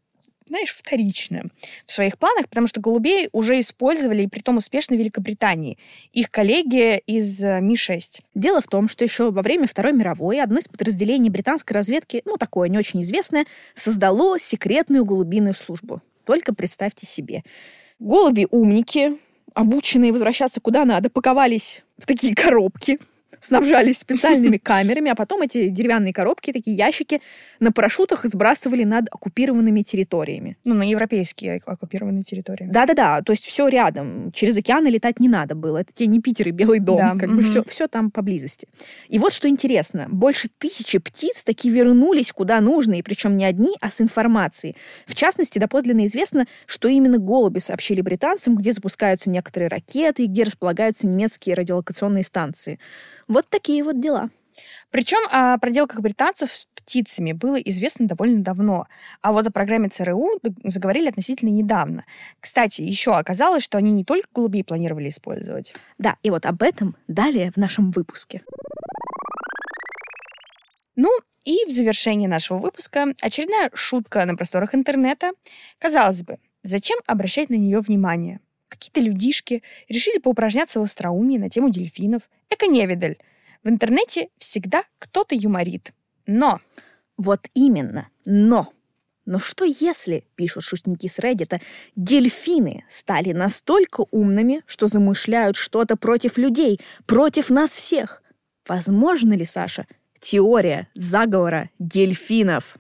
знаешь, 0.49 0.75
вторично 0.75 1.45
в 1.87 1.93
своих 1.93 2.19
планах, 2.19 2.49
потому 2.49 2.67
что 2.67 2.81
голубей 2.81 3.29
уже 3.33 3.59
использовали, 3.61 4.23
и 4.23 4.27
притом 4.27 4.57
успешно 4.57 4.97
в 4.97 4.99
Великобритании. 4.99 5.79
Их 6.13 6.31
коллеги 6.31 6.99
из 7.07 7.43
э, 7.43 7.61
Ми-6. 7.61 8.23
Дело 8.35 8.61
в 8.61 8.67
том, 8.67 8.89
что 8.89 9.05
еще 9.05 9.31
во 9.31 9.43
время 9.43 9.67
Второй 9.69 9.93
мировой 9.93 10.41
одно 10.43 10.59
из 10.59 10.69
подразделений 10.69 11.31
британской 11.31 11.75
разведки, 11.75 12.23
ну, 12.25 12.37
такое 12.37 12.69
не 12.69 12.79
очень 12.79 13.03
известное, 13.03 13.47
создало 13.75 14.39
секретную 14.39 15.05
голубиную 15.05 15.55
службу. 15.55 16.03
Только 16.25 16.55
представьте 16.55 17.07
себе. 17.07 17.43
Голуби-умники, 17.99 19.19
обученные 19.55 20.13
возвращаться 20.13 20.61
куда 20.61 20.85
надо, 20.85 21.11
паковались 21.11 21.83
в 21.97 22.07
такие 22.07 22.35
коробки, 22.35 22.99
снабжались 23.41 23.99
специальными 23.99 24.57
камерами, 24.63 25.11
а 25.11 25.15
потом 25.15 25.43
эти 25.43 25.69
деревянные 25.69 26.13
коробки, 26.13 26.53
такие 26.53 26.77
ящики, 26.77 27.21
на 27.61 27.73
парашютах 27.73 28.25
сбрасывали 28.25 28.85
над 28.85 29.07
оккупированными 29.11 29.83
территориями. 29.83 30.57
Ну, 30.65 30.75
на 30.75 30.89
европейские 30.89 31.61
оккупированные 31.65 32.25
территории. 32.25 32.69
Да-да-да, 32.71 33.23
то 33.23 33.33
есть 33.33 33.45
все 33.45 33.69
рядом. 33.69 34.33
Через 34.33 34.57
океаны 34.57 34.89
летать 34.89 35.21
не 35.21 35.29
надо 35.29 35.55
было. 35.55 35.79
Это 35.79 35.93
тебе 35.93 36.07
не 36.07 36.21
Питер 36.21 36.49
и 36.49 36.51
Белый 36.51 36.81
дом. 36.81 36.97
Да, 36.97 37.15
Как 37.19 37.29
бы 37.29 37.37
мгм. 37.37 37.45
все, 37.45 37.65
все 37.65 37.89
там 37.89 38.11
поблизости. 38.11 38.69
И 39.09 39.19
вот 39.19 39.33
что 39.33 39.49
интересно. 39.49 40.07
Больше 40.11 40.49
тысячи 40.59 40.99
птиц 40.99 41.45
таки 41.45 41.71
вернулись 41.71 42.33
куда 42.33 42.61
нужно, 42.61 42.95
и 42.95 43.03
причем 43.03 43.37
не 43.37 43.45
одни, 43.45 43.77
а 43.81 43.91
с 43.91 44.01
информацией. 44.01 44.77
В 45.07 45.15
частности, 45.15 45.59
доподлинно 45.59 46.07
известно, 46.07 46.47
что 46.67 46.89
именно 46.89 47.19
голуби 47.19 47.59
сообщили 47.59 48.01
британцам, 48.01 48.57
где 48.57 48.73
запускаются 48.73 49.31
некоторые 49.31 49.69
ракеты 49.69 50.25
и 50.25 50.27
где 50.27 50.45
располагаются 50.45 51.07
немецкие 51.07 51.55
радиолокационные 51.55 52.25
станции. 52.25 52.79
Вот 53.29 53.47
такие 53.49 53.85
вот 53.85 54.01
дела. 54.01 54.31
Причем 54.91 55.19
о 55.31 55.59
проделках 55.59 56.01
британцев 56.01 56.51
с 56.51 56.67
птицами 56.75 57.33
было 57.33 57.57
известно 57.57 58.07
довольно 58.07 58.43
давно. 58.43 58.87
А 59.21 59.33
вот 59.33 59.47
о 59.47 59.53
программе 59.53 59.89
ЦРУ 59.89 60.41
заговорили 60.65 61.09
относительно 61.09 61.51
недавно. 61.51 62.05
Кстати, 62.41 62.81
еще 62.81 63.15
оказалось, 63.15 63.63
что 63.63 63.79
они 63.79 63.93
не 63.93 64.05
только 64.05 64.29
голубей 64.35 64.65
планировали 64.65 65.11
использовать. 65.11 65.75
Да, 65.99 66.17
и 66.23 66.31
вот 66.31 66.47
об 66.47 66.63
этом 66.63 66.97
далее 67.07 67.53
в 67.53 67.57
нашем 67.59 67.91
выпуске. 67.91 68.43
Ну, 70.97 71.11
и 71.45 71.65
в 71.67 71.71
завершении 71.71 72.27
нашего 72.27 72.59
выпуска 72.59 73.15
очередная 73.23 73.71
шутка 73.75 74.25
на 74.25 74.35
просторах 74.35 74.75
интернета. 74.75 75.33
Казалось 75.79 76.23
бы, 76.23 76.39
зачем 76.63 76.99
обращать 77.07 77.51
на 77.51 77.55
нее 77.55 77.81
внимание? 77.81 78.41
Какие-то 78.69 79.01
людишки 79.01 79.63
решили 79.89 80.19
поупражняться 80.19 80.81
в 80.81 80.83
остроумии 80.83 81.39
на 81.39 81.51
тему 81.51 81.71
дельфинов. 81.71 82.23
Эко-невидаль. 82.51 83.17
В 83.65 83.69
интернете 83.69 84.29
всегда 84.39 84.85
кто-то 84.99 85.35
юморит. 85.35 85.93
Но 86.27 86.61
Вот 87.17 87.49
именно. 87.55 88.09
Но. 88.25 88.73
Но 89.27 89.39
что 89.39 89.65
если, 89.65 90.25
пишут 90.37 90.63
шутники 90.63 91.07
с 91.07 91.19
Reddit, 91.19 91.61
дельфины 91.97 92.85
стали 92.89 93.33
настолько 93.33 94.05
умными, 94.11 94.63
что 94.67 94.87
замышляют 94.87 95.57
что-то 95.57 95.97
против 95.97 96.39
людей, 96.39 96.81
против 97.05 97.51
нас 97.51 97.73
всех? 97.73 98.23
Возможно 98.67 99.35
ли, 99.35 99.45
Саша, 99.45 99.87
теория 100.19 100.89
заговора 100.95 101.69
дельфинов? 101.79 102.79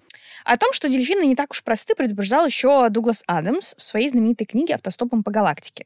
О 0.48 0.56
том, 0.56 0.72
что 0.72 0.88
дельфины 0.88 1.26
не 1.26 1.36
так 1.36 1.50
уж 1.50 1.62
просты, 1.62 1.94
предупреждал 1.94 2.46
еще 2.46 2.88
Дуглас 2.88 3.22
Адамс 3.26 3.74
в 3.76 3.82
своей 3.82 4.08
знаменитой 4.08 4.46
книге 4.46 4.76
«Автостопом 4.76 5.22
по 5.22 5.30
галактике». 5.30 5.84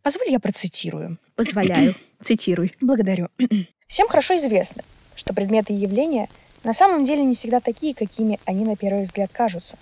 Позволь, 0.00 0.30
я 0.30 0.38
процитирую. 0.38 1.18
Позволяю. 1.34 1.96
Цитируй. 2.20 2.72
Благодарю. 2.80 3.30
Всем 3.88 4.06
хорошо 4.06 4.36
известно, 4.36 4.84
что 5.16 5.34
предметы 5.34 5.72
и 5.72 5.76
явления 5.76 6.28
на 6.62 6.72
самом 6.72 7.04
деле 7.04 7.24
не 7.24 7.34
всегда 7.34 7.58
такие, 7.58 7.96
какими 7.96 8.38
они 8.44 8.64
на 8.64 8.76
первый 8.76 9.02
взгляд 9.02 9.30
кажутся. 9.32 9.76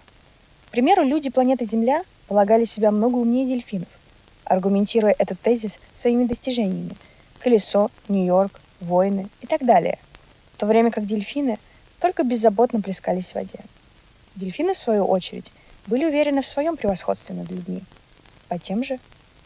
К 0.69 0.71
примеру, 0.71 1.05
люди 1.05 1.29
планеты 1.29 1.67
Земля 1.67 2.03
полагали 2.29 2.65
себя 2.65 2.93
много 2.93 3.17
умнее 3.17 3.45
дельфинов, 3.45 3.89
аргументируя 4.45 5.15
этот 5.19 5.39
тезис 5.39 5.79
своими 5.95 6.25
достижениями– 6.25 6.97
колесо, 7.41 7.91
Нью-Йорк, 8.09 8.59
войны 8.81 9.29
и 9.43 9.47
так 9.47 9.67
далее, 9.67 9.99
в 10.55 10.61
то 10.61 10.65
время 10.65 10.91
как 10.91 11.05
дельфины 11.05 11.59
только 12.01 12.23
беззаботно 12.23 12.81
плескались 12.81 13.33
в 13.33 13.35
воде. 13.35 13.59
Дельфины, 14.37 14.75
в 14.75 14.79
свою 14.79 15.05
очередь, 15.05 15.53
были 15.87 16.05
уверены 16.05 16.43
в 16.43 16.47
своем 16.47 16.77
превосходстве 16.77 17.35
над 17.35 17.51
людьми 17.51 17.83
по 18.49 18.59
тем 18.59 18.85
же 18.85 18.99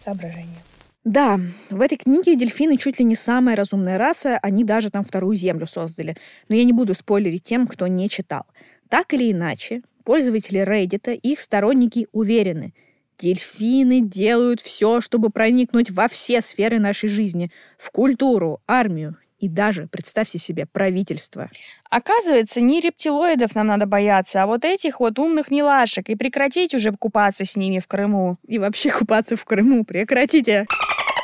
соображениям. 0.02 0.62
Да, 1.04 1.38
в 1.70 1.80
этой 1.80 1.96
книге 1.96 2.34
дельфины 2.34 2.76
чуть 2.76 2.98
ли 2.98 3.04
не 3.04 3.14
самая 3.14 3.54
разумная 3.54 3.96
раса, 3.96 4.38
они 4.42 4.64
даже 4.64 4.90
там 4.90 5.04
вторую 5.04 5.36
землю 5.36 5.66
создали. 5.68 6.16
Но 6.48 6.56
я 6.56 6.64
не 6.64 6.72
буду 6.72 6.94
спойлерить 6.94 7.44
тем, 7.44 7.68
кто 7.68 7.86
не 7.86 8.08
читал. 8.08 8.42
Так 8.88 9.14
или 9.14 9.30
иначе, 9.30 9.82
пользователи 10.04 10.60
Reddit 10.60 11.14
и 11.14 11.32
их 11.32 11.40
сторонники 11.40 12.08
уверены, 12.10 12.74
дельфины 13.20 14.00
делают 14.00 14.60
все, 14.60 15.00
чтобы 15.00 15.30
проникнуть 15.30 15.92
во 15.92 16.08
все 16.08 16.40
сферы 16.40 16.80
нашей 16.80 17.08
жизни. 17.08 17.52
В 17.78 17.92
культуру, 17.92 18.60
армию, 18.66 19.16
и 19.38 19.48
даже, 19.48 19.86
представьте 19.86 20.38
себе, 20.38 20.66
правительство. 20.66 21.50
Оказывается, 21.90 22.60
не 22.62 22.80
рептилоидов 22.80 23.54
нам 23.54 23.66
надо 23.66 23.86
бояться, 23.86 24.42
а 24.42 24.46
вот 24.46 24.64
этих 24.64 25.00
вот 25.00 25.18
умных 25.18 25.50
милашек. 25.50 26.08
И 26.08 26.16
прекратить 26.16 26.74
уже 26.74 26.92
купаться 26.92 27.44
с 27.44 27.56
ними 27.56 27.78
в 27.78 27.86
Крыму. 27.86 28.38
И 28.46 28.58
вообще 28.58 28.90
купаться 28.90 29.36
в 29.36 29.44
Крыму 29.44 29.84
прекратите. 29.84 30.66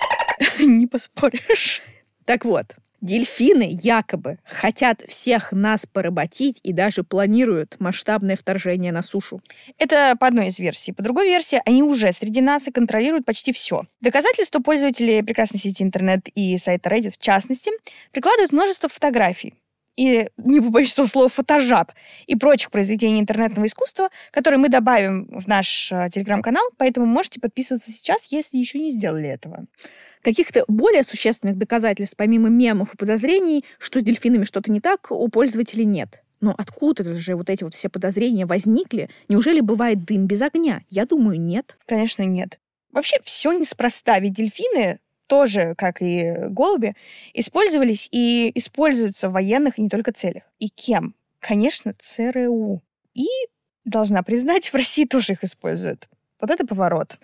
Не 0.58 0.86
поспоришь. 0.86 1.82
Так 2.24 2.44
вот, 2.44 2.66
дельфины 3.02 3.68
якобы 3.82 4.38
хотят 4.44 5.02
всех 5.06 5.52
нас 5.52 5.84
поработить 5.84 6.60
и 6.62 6.72
даже 6.72 7.02
планируют 7.02 7.76
масштабное 7.80 8.36
вторжение 8.36 8.92
на 8.92 9.02
сушу. 9.02 9.42
Это 9.76 10.16
по 10.18 10.26
одной 10.26 10.48
из 10.48 10.58
версий. 10.58 10.92
По 10.92 11.02
другой 11.02 11.26
версии, 11.26 11.60
они 11.66 11.82
уже 11.82 12.12
среди 12.12 12.40
нас 12.40 12.68
и 12.68 12.72
контролируют 12.72 13.26
почти 13.26 13.52
все. 13.52 13.82
Доказательства 14.00 14.60
пользователи 14.60 15.20
прекрасной 15.20 15.60
сети 15.60 15.82
интернет 15.82 16.28
и 16.34 16.56
сайта 16.56 16.88
Reddit 16.88 17.10
в 17.10 17.18
частности 17.18 17.70
прикладывают 18.12 18.52
множество 18.52 18.88
фотографий 18.88 19.54
и, 19.96 20.28
не 20.38 20.60
побоюсь 20.60 20.92
этого 20.92 21.06
слова, 21.06 21.28
фотожаб 21.28 21.92
и 22.26 22.34
прочих 22.34 22.70
произведений 22.70 23.20
интернетного 23.20 23.66
искусства, 23.66 24.08
которые 24.30 24.58
мы 24.58 24.68
добавим 24.68 25.28
в 25.30 25.46
наш 25.46 25.92
э, 25.92 26.08
телеграм-канал, 26.10 26.64
поэтому 26.78 27.06
можете 27.06 27.40
подписываться 27.40 27.90
сейчас, 27.90 28.26
если 28.30 28.56
еще 28.56 28.78
не 28.78 28.90
сделали 28.90 29.28
этого. 29.28 29.66
Каких-то 30.22 30.64
более 30.68 31.02
существенных 31.02 31.58
доказательств, 31.58 32.16
помимо 32.16 32.48
мемов 32.48 32.94
и 32.94 32.96
подозрений, 32.96 33.64
что 33.78 34.00
с 34.00 34.04
дельфинами 34.04 34.44
что-то 34.44 34.70
не 34.70 34.80
так, 34.80 35.10
у 35.10 35.28
пользователей 35.28 35.84
нет. 35.84 36.22
Но 36.40 36.54
откуда 36.56 37.14
же 37.14 37.36
вот 37.36 37.50
эти 37.50 37.62
вот 37.62 37.74
все 37.74 37.88
подозрения 37.88 38.46
возникли? 38.46 39.08
Неужели 39.28 39.60
бывает 39.60 40.04
дым 40.04 40.26
без 40.26 40.42
огня? 40.42 40.82
Я 40.90 41.06
думаю, 41.06 41.40
нет. 41.40 41.76
Конечно, 41.86 42.22
нет. 42.22 42.58
Вообще 42.90 43.16
все 43.24 43.52
неспроста, 43.52 44.18
ведь 44.18 44.34
дельфины 44.34 44.98
тоже, 45.32 45.74
как 45.78 46.02
и 46.02 46.34
голуби, 46.50 46.94
использовались 47.32 48.06
и 48.12 48.52
используются 48.54 49.30
в 49.30 49.32
военных 49.32 49.78
и 49.78 49.82
не 49.82 49.88
только 49.88 50.12
целях. 50.12 50.42
И 50.58 50.68
кем? 50.68 51.14
Конечно, 51.40 51.94
ЦРУ. 51.98 52.82
И, 53.14 53.26
должна 53.86 54.22
признать, 54.22 54.68
в 54.72 54.74
России 54.74 55.06
тоже 55.06 55.32
их 55.32 55.42
используют. 55.42 56.06
Вот 56.38 56.50
это 56.50 56.66
поворот. 56.66 57.16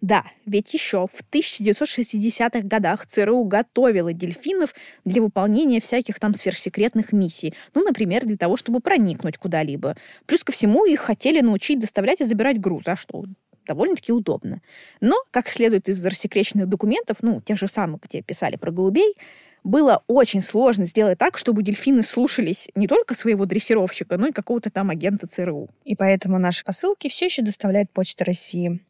Да, 0.00 0.22
ведь 0.46 0.72
еще 0.72 1.08
в 1.08 1.24
1960-х 1.32 2.60
годах 2.68 3.04
ЦРУ 3.06 3.42
готовила 3.42 4.12
дельфинов 4.12 4.72
для 5.04 5.20
выполнения 5.20 5.80
всяких 5.80 6.20
там 6.20 6.34
сверхсекретных 6.34 7.12
миссий. 7.12 7.52
Ну, 7.74 7.82
например, 7.82 8.26
для 8.26 8.36
того, 8.36 8.56
чтобы 8.56 8.78
проникнуть 8.78 9.38
куда-либо. 9.38 9.96
Плюс 10.26 10.44
ко 10.44 10.52
всему 10.52 10.84
их 10.84 11.00
хотели 11.00 11.40
научить 11.40 11.80
доставлять 11.80 12.20
и 12.20 12.24
забирать 12.24 12.60
груз. 12.60 12.86
А 12.86 12.94
что? 12.94 13.24
Довольно-таки 13.66 14.12
удобно. 14.12 14.60
Но, 15.00 15.16
как 15.30 15.48
следует 15.48 15.88
из 15.88 16.04
рассекреченных 16.04 16.68
документов, 16.68 17.18
ну, 17.22 17.40
тех 17.40 17.58
же 17.58 17.68
самых, 17.68 18.02
где 18.02 18.22
писали 18.22 18.56
про 18.56 18.70
голубей, 18.70 19.14
было 19.62 20.02
очень 20.06 20.40
сложно 20.40 20.86
сделать 20.86 21.18
так, 21.18 21.36
чтобы 21.36 21.62
дельфины 21.62 22.02
слушались 22.02 22.68
не 22.74 22.86
только 22.86 23.14
своего 23.14 23.44
дрессировщика, 23.44 24.16
но 24.16 24.28
и 24.28 24.32
какого-то 24.32 24.70
там 24.70 24.90
агента 24.90 25.26
ЦРУ. 25.26 25.68
И 25.84 25.94
поэтому 25.96 26.38
наши 26.38 26.64
посылки 26.64 27.08
все 27.08 27.26
еще 27.26 27.42
доставляет 27.42 27.90
Почта 27.90 28.24
России. 28.24 28.80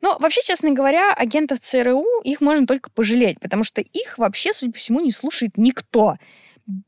Но 0.00 0.18
вообще, 0.18 0.40
честно 0.42 0.72
говоря, 0.72 1.14
агентов 1.14 1.60
ЦРУ 1.60 2.04
их 2.24 2.40
можно 2.40 2.66
только 2.66 2.90
пожалеть, 2.90 3.40
потому 3.40 3.64
что 3.64 3.80
их 3.80 4.18
вообще, 4.18 4.52
судя 4.52 4.72
по 4.72 4.78
всему, 4.78 5.00
не 5.00 5.12
слушает 5.12 5.52
никто 5.56 6.16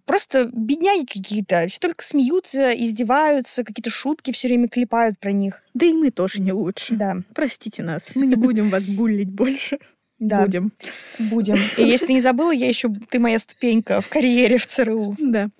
просто 0.04 0.50
бедняги 0.52 1.06
какие-то. 1.06 1.66
Все 1.68 1.78
только 1.80 2.04
смеются, 2.04 2.72
издеваются, 2.72 3.64
какие-то 3.64 3.90
шутки 3.90 4.32
все 4.32 4.48
время 4.48 4.68
клепают 4.68 5.18
про 5.18 5.32
них. 5.32 5.62
Да 5.74 5.86
и 5.86 5.92
мы 5.92 6.10
тоже 6.10 6.40
не 6.40 6.52
лучше. 6.52 6.94
Да. 6.94 7.16
Простите 7.34 7.82
нас, 7.82 8.14
мы 8.14 8.26
не 8.26 8.36
будем 8.36 8.70
вас 8.70 8.86
буллить 8.86 9.30
больше. 9.30 9.78
Да. 10.20 10.42
Будем. 10.42 10.72
Будем. 11.18 11.56
И 11.76 11.82
если 11.82 12.12
не 12.12 12.20
забыла, 12.20 12.52
я 12.52 12.68
еще... 12.68 12.88
Ты 13.10 13.18
моя 13.18 13.38
ступенька 13.38 14.00
в 14.00 14.08
карьере 14.08 14.58
в 14.58 14.66
ЦРУ. 14.66 15.16
Да. 15.18 15.50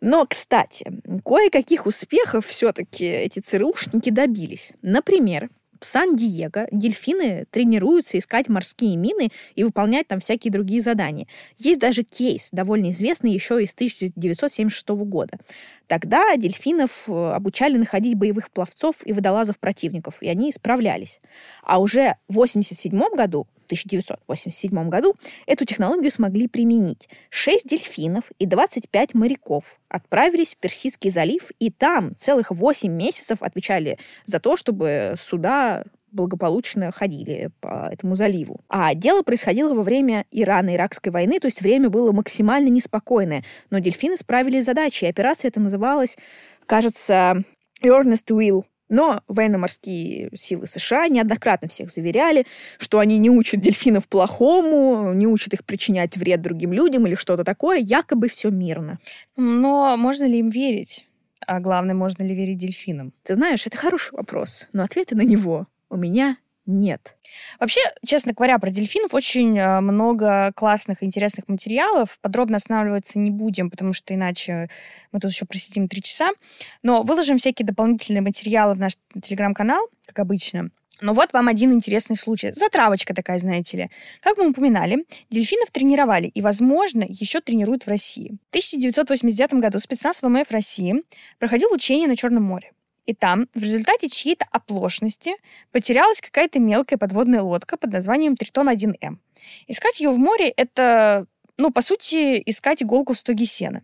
Но, 0.00 0.26
кстати, 0.26 1.00
кое-каких 1.24 1.86
успехов 1.86 2.46
все-таки 2.46 3.04
эти 3.04 3.38
ЦРУшники 3.38 4.10
добились. 4.10 4.72
Например, 4.82 5.50
в 5.80 5.86
Сан-Диего 5.86 6.68
дельфины 6.70 7.46
тренируются 7.50 8.18
искать 8.18 8.48
морские 8.48 8.96
мины 8.96 9.30
и 9.54 9.64
выполнять 9.64 10.06
там 10.06 10.20
всякие 10.20 10.52
другие 10.52 10.82
задания. 10.82 11.26
Есть 11.56 11.80
даже 11.80 12.02
кейс, 12.02 12.50
довольно 12.52 12.90
известный 12.90 13.32
еще 13.32 13.62
из 13.62 13.72
1976 13.72 14.88
года. 14.88 15.38
Тогда 15.86 16.36
дельфинов 16.36 17.04
э, 17.08 17.32
обучали 17.32 17.76
находить 17.76 18.14
боевых 18.14 18.50
пловцов 18.50 18.96
и 19.04 19.12
водолазов 19.12 19.58
противников, 19.58 20.18
и 20.20 20.28
они 20.28 20.52
справлялись. 20.52 21.20
А 21.62 21.80
уже 21.80 22.16
в 22.28 22.38
1987 22.38 23.16
году 23.16 23.46
1987 23.70 24.88
году 24.88 25.14
эту 25.46 25.64
технологию 25.64 26.10
смогли 26.10 26.48
применить. 26.48 27.08
Шесть 27.28 27.66
дельфинов 27.68 28.30
и 28.38 28.46
25 28.46 29.14
моряков 29.14 29.78
отправились 29.88 30.54
в 30.54 30.58
Персидский 30.58 31.10
залив, 31.10 31.50
и 31.58 31.70
там 31.70 32.16
целых 32.16 32.50
8 32.50 32.90
месяцев 32.92 33.38
отвечали 33.42 33.98
за 34.24 34.40
то, 34.40 34.56
чтобы 34.56 35.14
суда 35.16 35.84
благополучно 36.10 36.90
ходили 36.90 37.50
по 37.60 37.88
этому 37.92 38.16
заливу. 38.16 38.60
А 38.68 38.94
дело 38.94 39.22
происходило 39.22 39.74
во 39.74 39.82
время 39.82 40.24
Ирано-Иракской 40.32 41.12
войны, 41.12 41.38
то 41.38 41.46
есть 41.46 41.62
время 41.62 41.88
было 41.88 42.10
максимально 42.10 42.68
неспокойное. 42.68 43.44
Но 43.70 43.78
дельфины 43.78 44.16
справились 44.16 44.64
с 44.64 44.66
задачей. 44.66 45.06
Операция 45.06 45.48
эта 45.48 45.60
называлась, 45.60 46.16
кажется, 46.66 47.44
Earnest 47.84 48.26
Will 48.30 48.64
но 48.90 49.22
военно-морские 49.28 50.30
силы 50.34 50.66
США 50.66 51.08
неоднократно 51.08 51.68
всех 51.68 51.90
заверяли, 51.90 52.44
что 52.78 52.98
они 52.98 53.16
не 53.16 53.30
учат 53.30 53.60
дельфинов 53.60 54.06
плохому, 54.08 55.14
не 55.14 55.26
учат 55.26 55.54
их 55.54 55.64
причинять 55.64 56.16
вред 56.16 56.42
другим 56.42 56.74
людям 56.74 57.06
или 57.06 57.14
что-то 57.14 57.44
такое, 57.44 57.78
якобы 57.78 58.28
все 58.28 58.50
мирно. 58.50 58.98
Но 59.36 59.96
можно 59.96 60.24
ли 60.24 60.40
им 60.40 60.50
верить? 60.50 61.06
А 61.46 61.60
главное, 61.60 61.94
можно 61.94 62.22
ли 62.22 62.34
верить 62.34 62.58
дельфинам? 62.58 63.14
Ты 63.22 63.34
знаешь, 63.34 63.66
это 63.66 63.78
хороший 63.78 64.12
вопрос, 64.12 64.68
но 64.72 64.82
ответа 64.82 65.16
на 65.16 65.22
него 65.22 65.66
у 65.88 65.96
меня 65.96 66.36
нет. 66.70 67.16
Вообще, 67.58 67.80
честно 68.04 68.32
говоря, 68.32 68.58
про 68.58 68.70
дельфинов 68.70 69.14
очень 69.14 69.58
э, 69.58 69.80
много 69.80 70.52
классных 70.54 71.02
интересных 71.02 71.48
материалов. 71.48 72.18
Подробно 72.20 72.56
останавливаться 72.56 73.18
не 73.18 73.30
будем, 73.30 73.70
потому 73.70 73.92
что 73.92 74.14
иначе 74.14 74.68
мы 75.12 75.20
тут 75.20 75.32
еще 75.32 75.46
просидим 75.46 75.88
три 75.88 76.02
часа. 76.02 76.30
Но 76.82 77.02
выложим 77.02 77.38
всякие 77.38 77.66
дополнительные 77.66 78.22
материалы 78.22 78.74
в 78.74 78.78
наш 78.78 78.94
телеграм-канал, 79.20 79.88
как 80.06 80.18
обычно. 80.20 80.70
Но 81.00 81.14
вот 81.14 81.32
вам 81.32 81.48
один 81.48 81.72
интересный 81.72 82.16
случай. 82.16 82.52
Затравочка 82.52 83.14
такая, 83.14 83.38
знаете 83.38 83.76
ли. 83.76 83.90
Как 84.20 84.36
мы 84.36 84.50
упоминали, 84.50 85.04
дельфинов 85.30 85.70
тренировали 85.70 86.26
и, 86.26 86.42
возможно, 86.42 87.04
еще 87.08 87.40
тренируют 87.40 87.84
в 87.84 87.88
России. 87.88 88.36
В 88.46 88.50
1989 88.50 89.54
году 89.54 89.78
спецназ 89.78 90.22
ВМФ 90.22 90.50
России 90.50 91.02
проходил 91.38 91.72
учение 91.72 92.06
на 92.06 92.16
Черном 92.16 92.42
море. 92.42 92.72
И 93.10 93.12
там 93.12 93.48
в 93.54 93.60
результате 93.60 94.08
чьей-то 94.08 94.46
оплошности 94.52 95.32
потерялась 95.72 96.20
какая-то 96.20 96.60
мелкая 96.60 96.96
подводная 96.96 97.42
лодка 97.42 97.76
под 97.76 97.92
названием 97.92 98.36
Тритон-1М. 98.36 99.16
Искать 99.66 99.98
ее 99.98 100.10
в 100.10 100.18
море— 100.18 100.48
это 100.56 101.26
ну, 101.58 101.72
по 101.72 101.82
сути, 101.82 102.40
искать 102.46 102.84
иголку 102.84 103.12
в 103.12 103.18
стоге 103.18 103.46
сена. 103.46 103.82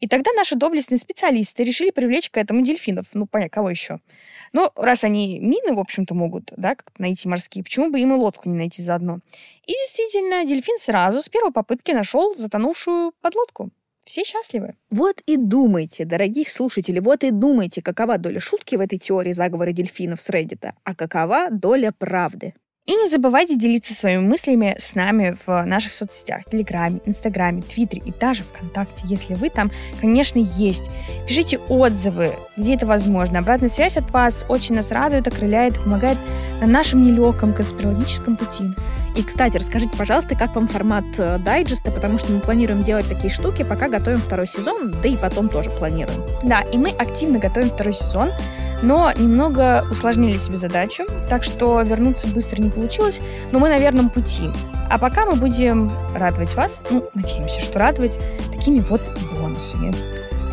И 0.00 0.08
тогда 0.08 0.32
наши 0.32 0.56
доблестные 0.56 0.98
специалисты 0.98 1.64
решили 1.64 1.90
привлечь 1.90 2.30
к 2.30 2.38
этому 2.38 2.62
дельфинов. 2.62 3.08
Ну, 3.12 3.26
понятно, 3.26 3.50
кого 3.50 3.68
еще? 3.68 4.00
Ну, 4.54 4.70
раз 4.74 5.04
они 5.04 5.38
мины, 5.38 5.74
в 5.74 5.78
общем-то, 5.78 6.14
могут, 6.14 6.50
да, 6.56 6.74
найти 6.96 7.28
морские, 7.28 7.62
почему 7.62 7.90
бы 7.90 8.00
им 8.00 8.14
и 8.14 8.16
лодку 8.16 8.48
не 8.48 8.56
найти 8.56 8.82
заодно? 8.82 9.20
И 9.66 9.72
действительно, 9.72 10.44
дельфин 10.46 10.78
сразу 10.78 11.22
с 11.22 11.28
первой 11.28 11.52
попытки 11.52 11.92
нашел 11.92 12.34
затонувшую 12.34 13.12
подлодку. 13.20 13.70
Все 14.04 14.24
счастливы. 14.24 14.74
Вот 14.90 15.20
и 15.26 15.36
думайте, 15.36 16.04
дорогие 16.04 16.44
слушатели, 16.44 16.98
вот 16.98 17.22
и 17.22 17.30
думайте, 17.30 17.82
какова 17.82 18.18
доля 18.18 18.40
шутки 18.40 18.74
в 18.74 18.80
этой 18.80 18.98
теории 18.98 19.32
заговора 19.32 19.72
дельфинов 19.72 20.20
с 20.20 20.28
Reddit, 20.28 20.72
а 20.82 20.94
какова 20.94 21.50
доля 21.50 21.92
правды. 21.96 22.54
И 22.84 22.96
не 22.96 23.08
забывайте 23.08 23.56
делиться 23.56 23.94
своими 23.94 24.22
мыслями 24.22 24.74
с 24.76 24.96
нами 24.96 25.36
в 25.46 25.64
наших 25.66 25.92
соцсетях, 25.92 26.44
Телеграме, 26.50 27.00
Инстаграме, 27.06 27.62
Твиттере 27.62 28.02
и 28.04 28.12
даже 28.12 28.42
ВКонтакте, 28.42 29.04
если 29.06 29.34
вы 29.34 29.50
там, 29.50 29.70
конечно, 30.00 30.40
есть. 30.40 30.90
Пишите 31.28 31.58
отзывы, 31.68 32.32
где 32.56 32.74
это 32.74 32.84
возможно. 32.84 33.38
Обратная 33.38 33.68
связь 33.68 33.96
от 33.96 34.10
вас 34.10 34.44
очень 34.48 34.74
нас 34.74 34.90
радует, 34.90 35.28
окрыляет, 35.28 35.78
помогает 35.78 36.18
на 36.60 36.66
нашем 36.66 37.04
нелегком 37.04 37.54
конспирологическом 37.54 38.36
пути. 38.36 38.64
И, 39.14 39.22
кстати, 39.22 39.58
расскажите, 39.58 39.96
пожалуйста, 39.96 40.34
как 40.36 40.54
вам 40.54 40.68
формат 40.68 41.04
э, 41.18 41.38
дайджеста, 41.38 41.90
потому 41.90 42.18
что 42.18 42.32
мы 42.32 42.40
планируем 42.40 42.82
делать 42.82 43.06
такие 43.08 43.32
штуки, 43.32 43.62
пока 43.62 43.88
готовим 43.88 44.20
второй 44.20 44.46
сезон, 44.46 44.94
да 45.02 45.08
и 45.08 45.16
потом 45.16 45.48
тоже 45.48 45.70
планируем. 45.70 46.20
Да, 46.42 46.60
и 46.60 46.78
мы 46.78 46.90
активно 46.90 47.38
готовим 47.38 47.68
второй 47.68 47.92
сезон, 47.92 48.30
но 48.82 49.12
немного 49.12 49.84
усложнили 49.90 50.36
себе 50.38 50.56
задачу, 50.56 51.04
так 51.28 51.44
что 51.44 51.82
вернуться 51.82 52.26
быстро 52.26 52.62
не 52.62 52.70
получилось, 52.70 53.20
но 53.52 53.58
мы 53.58 53.68
на 53.68 53.78
верном 53.78 54.08
пути. 54.08 54.50
А 54.90 54.98
пока 54.98 55.26
мы 55.26 55.36
будем 55.36 55.92
радовать 56.14 56.54
вас, 56.54 56.80
ну, 56.90 57.08
надеемся, 57.14 57.60
что 57.60 57.78
радовать 57.78 58.18
такими 58.50 58.80
вот 58.80 59.02
бонусами. 59.40 59.92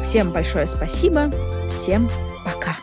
Всем 0.04 0.32
большое 0.32 0.68
спасибо, 0.68 1.32
всем 1.72 2.10
пока. 2.46 2.76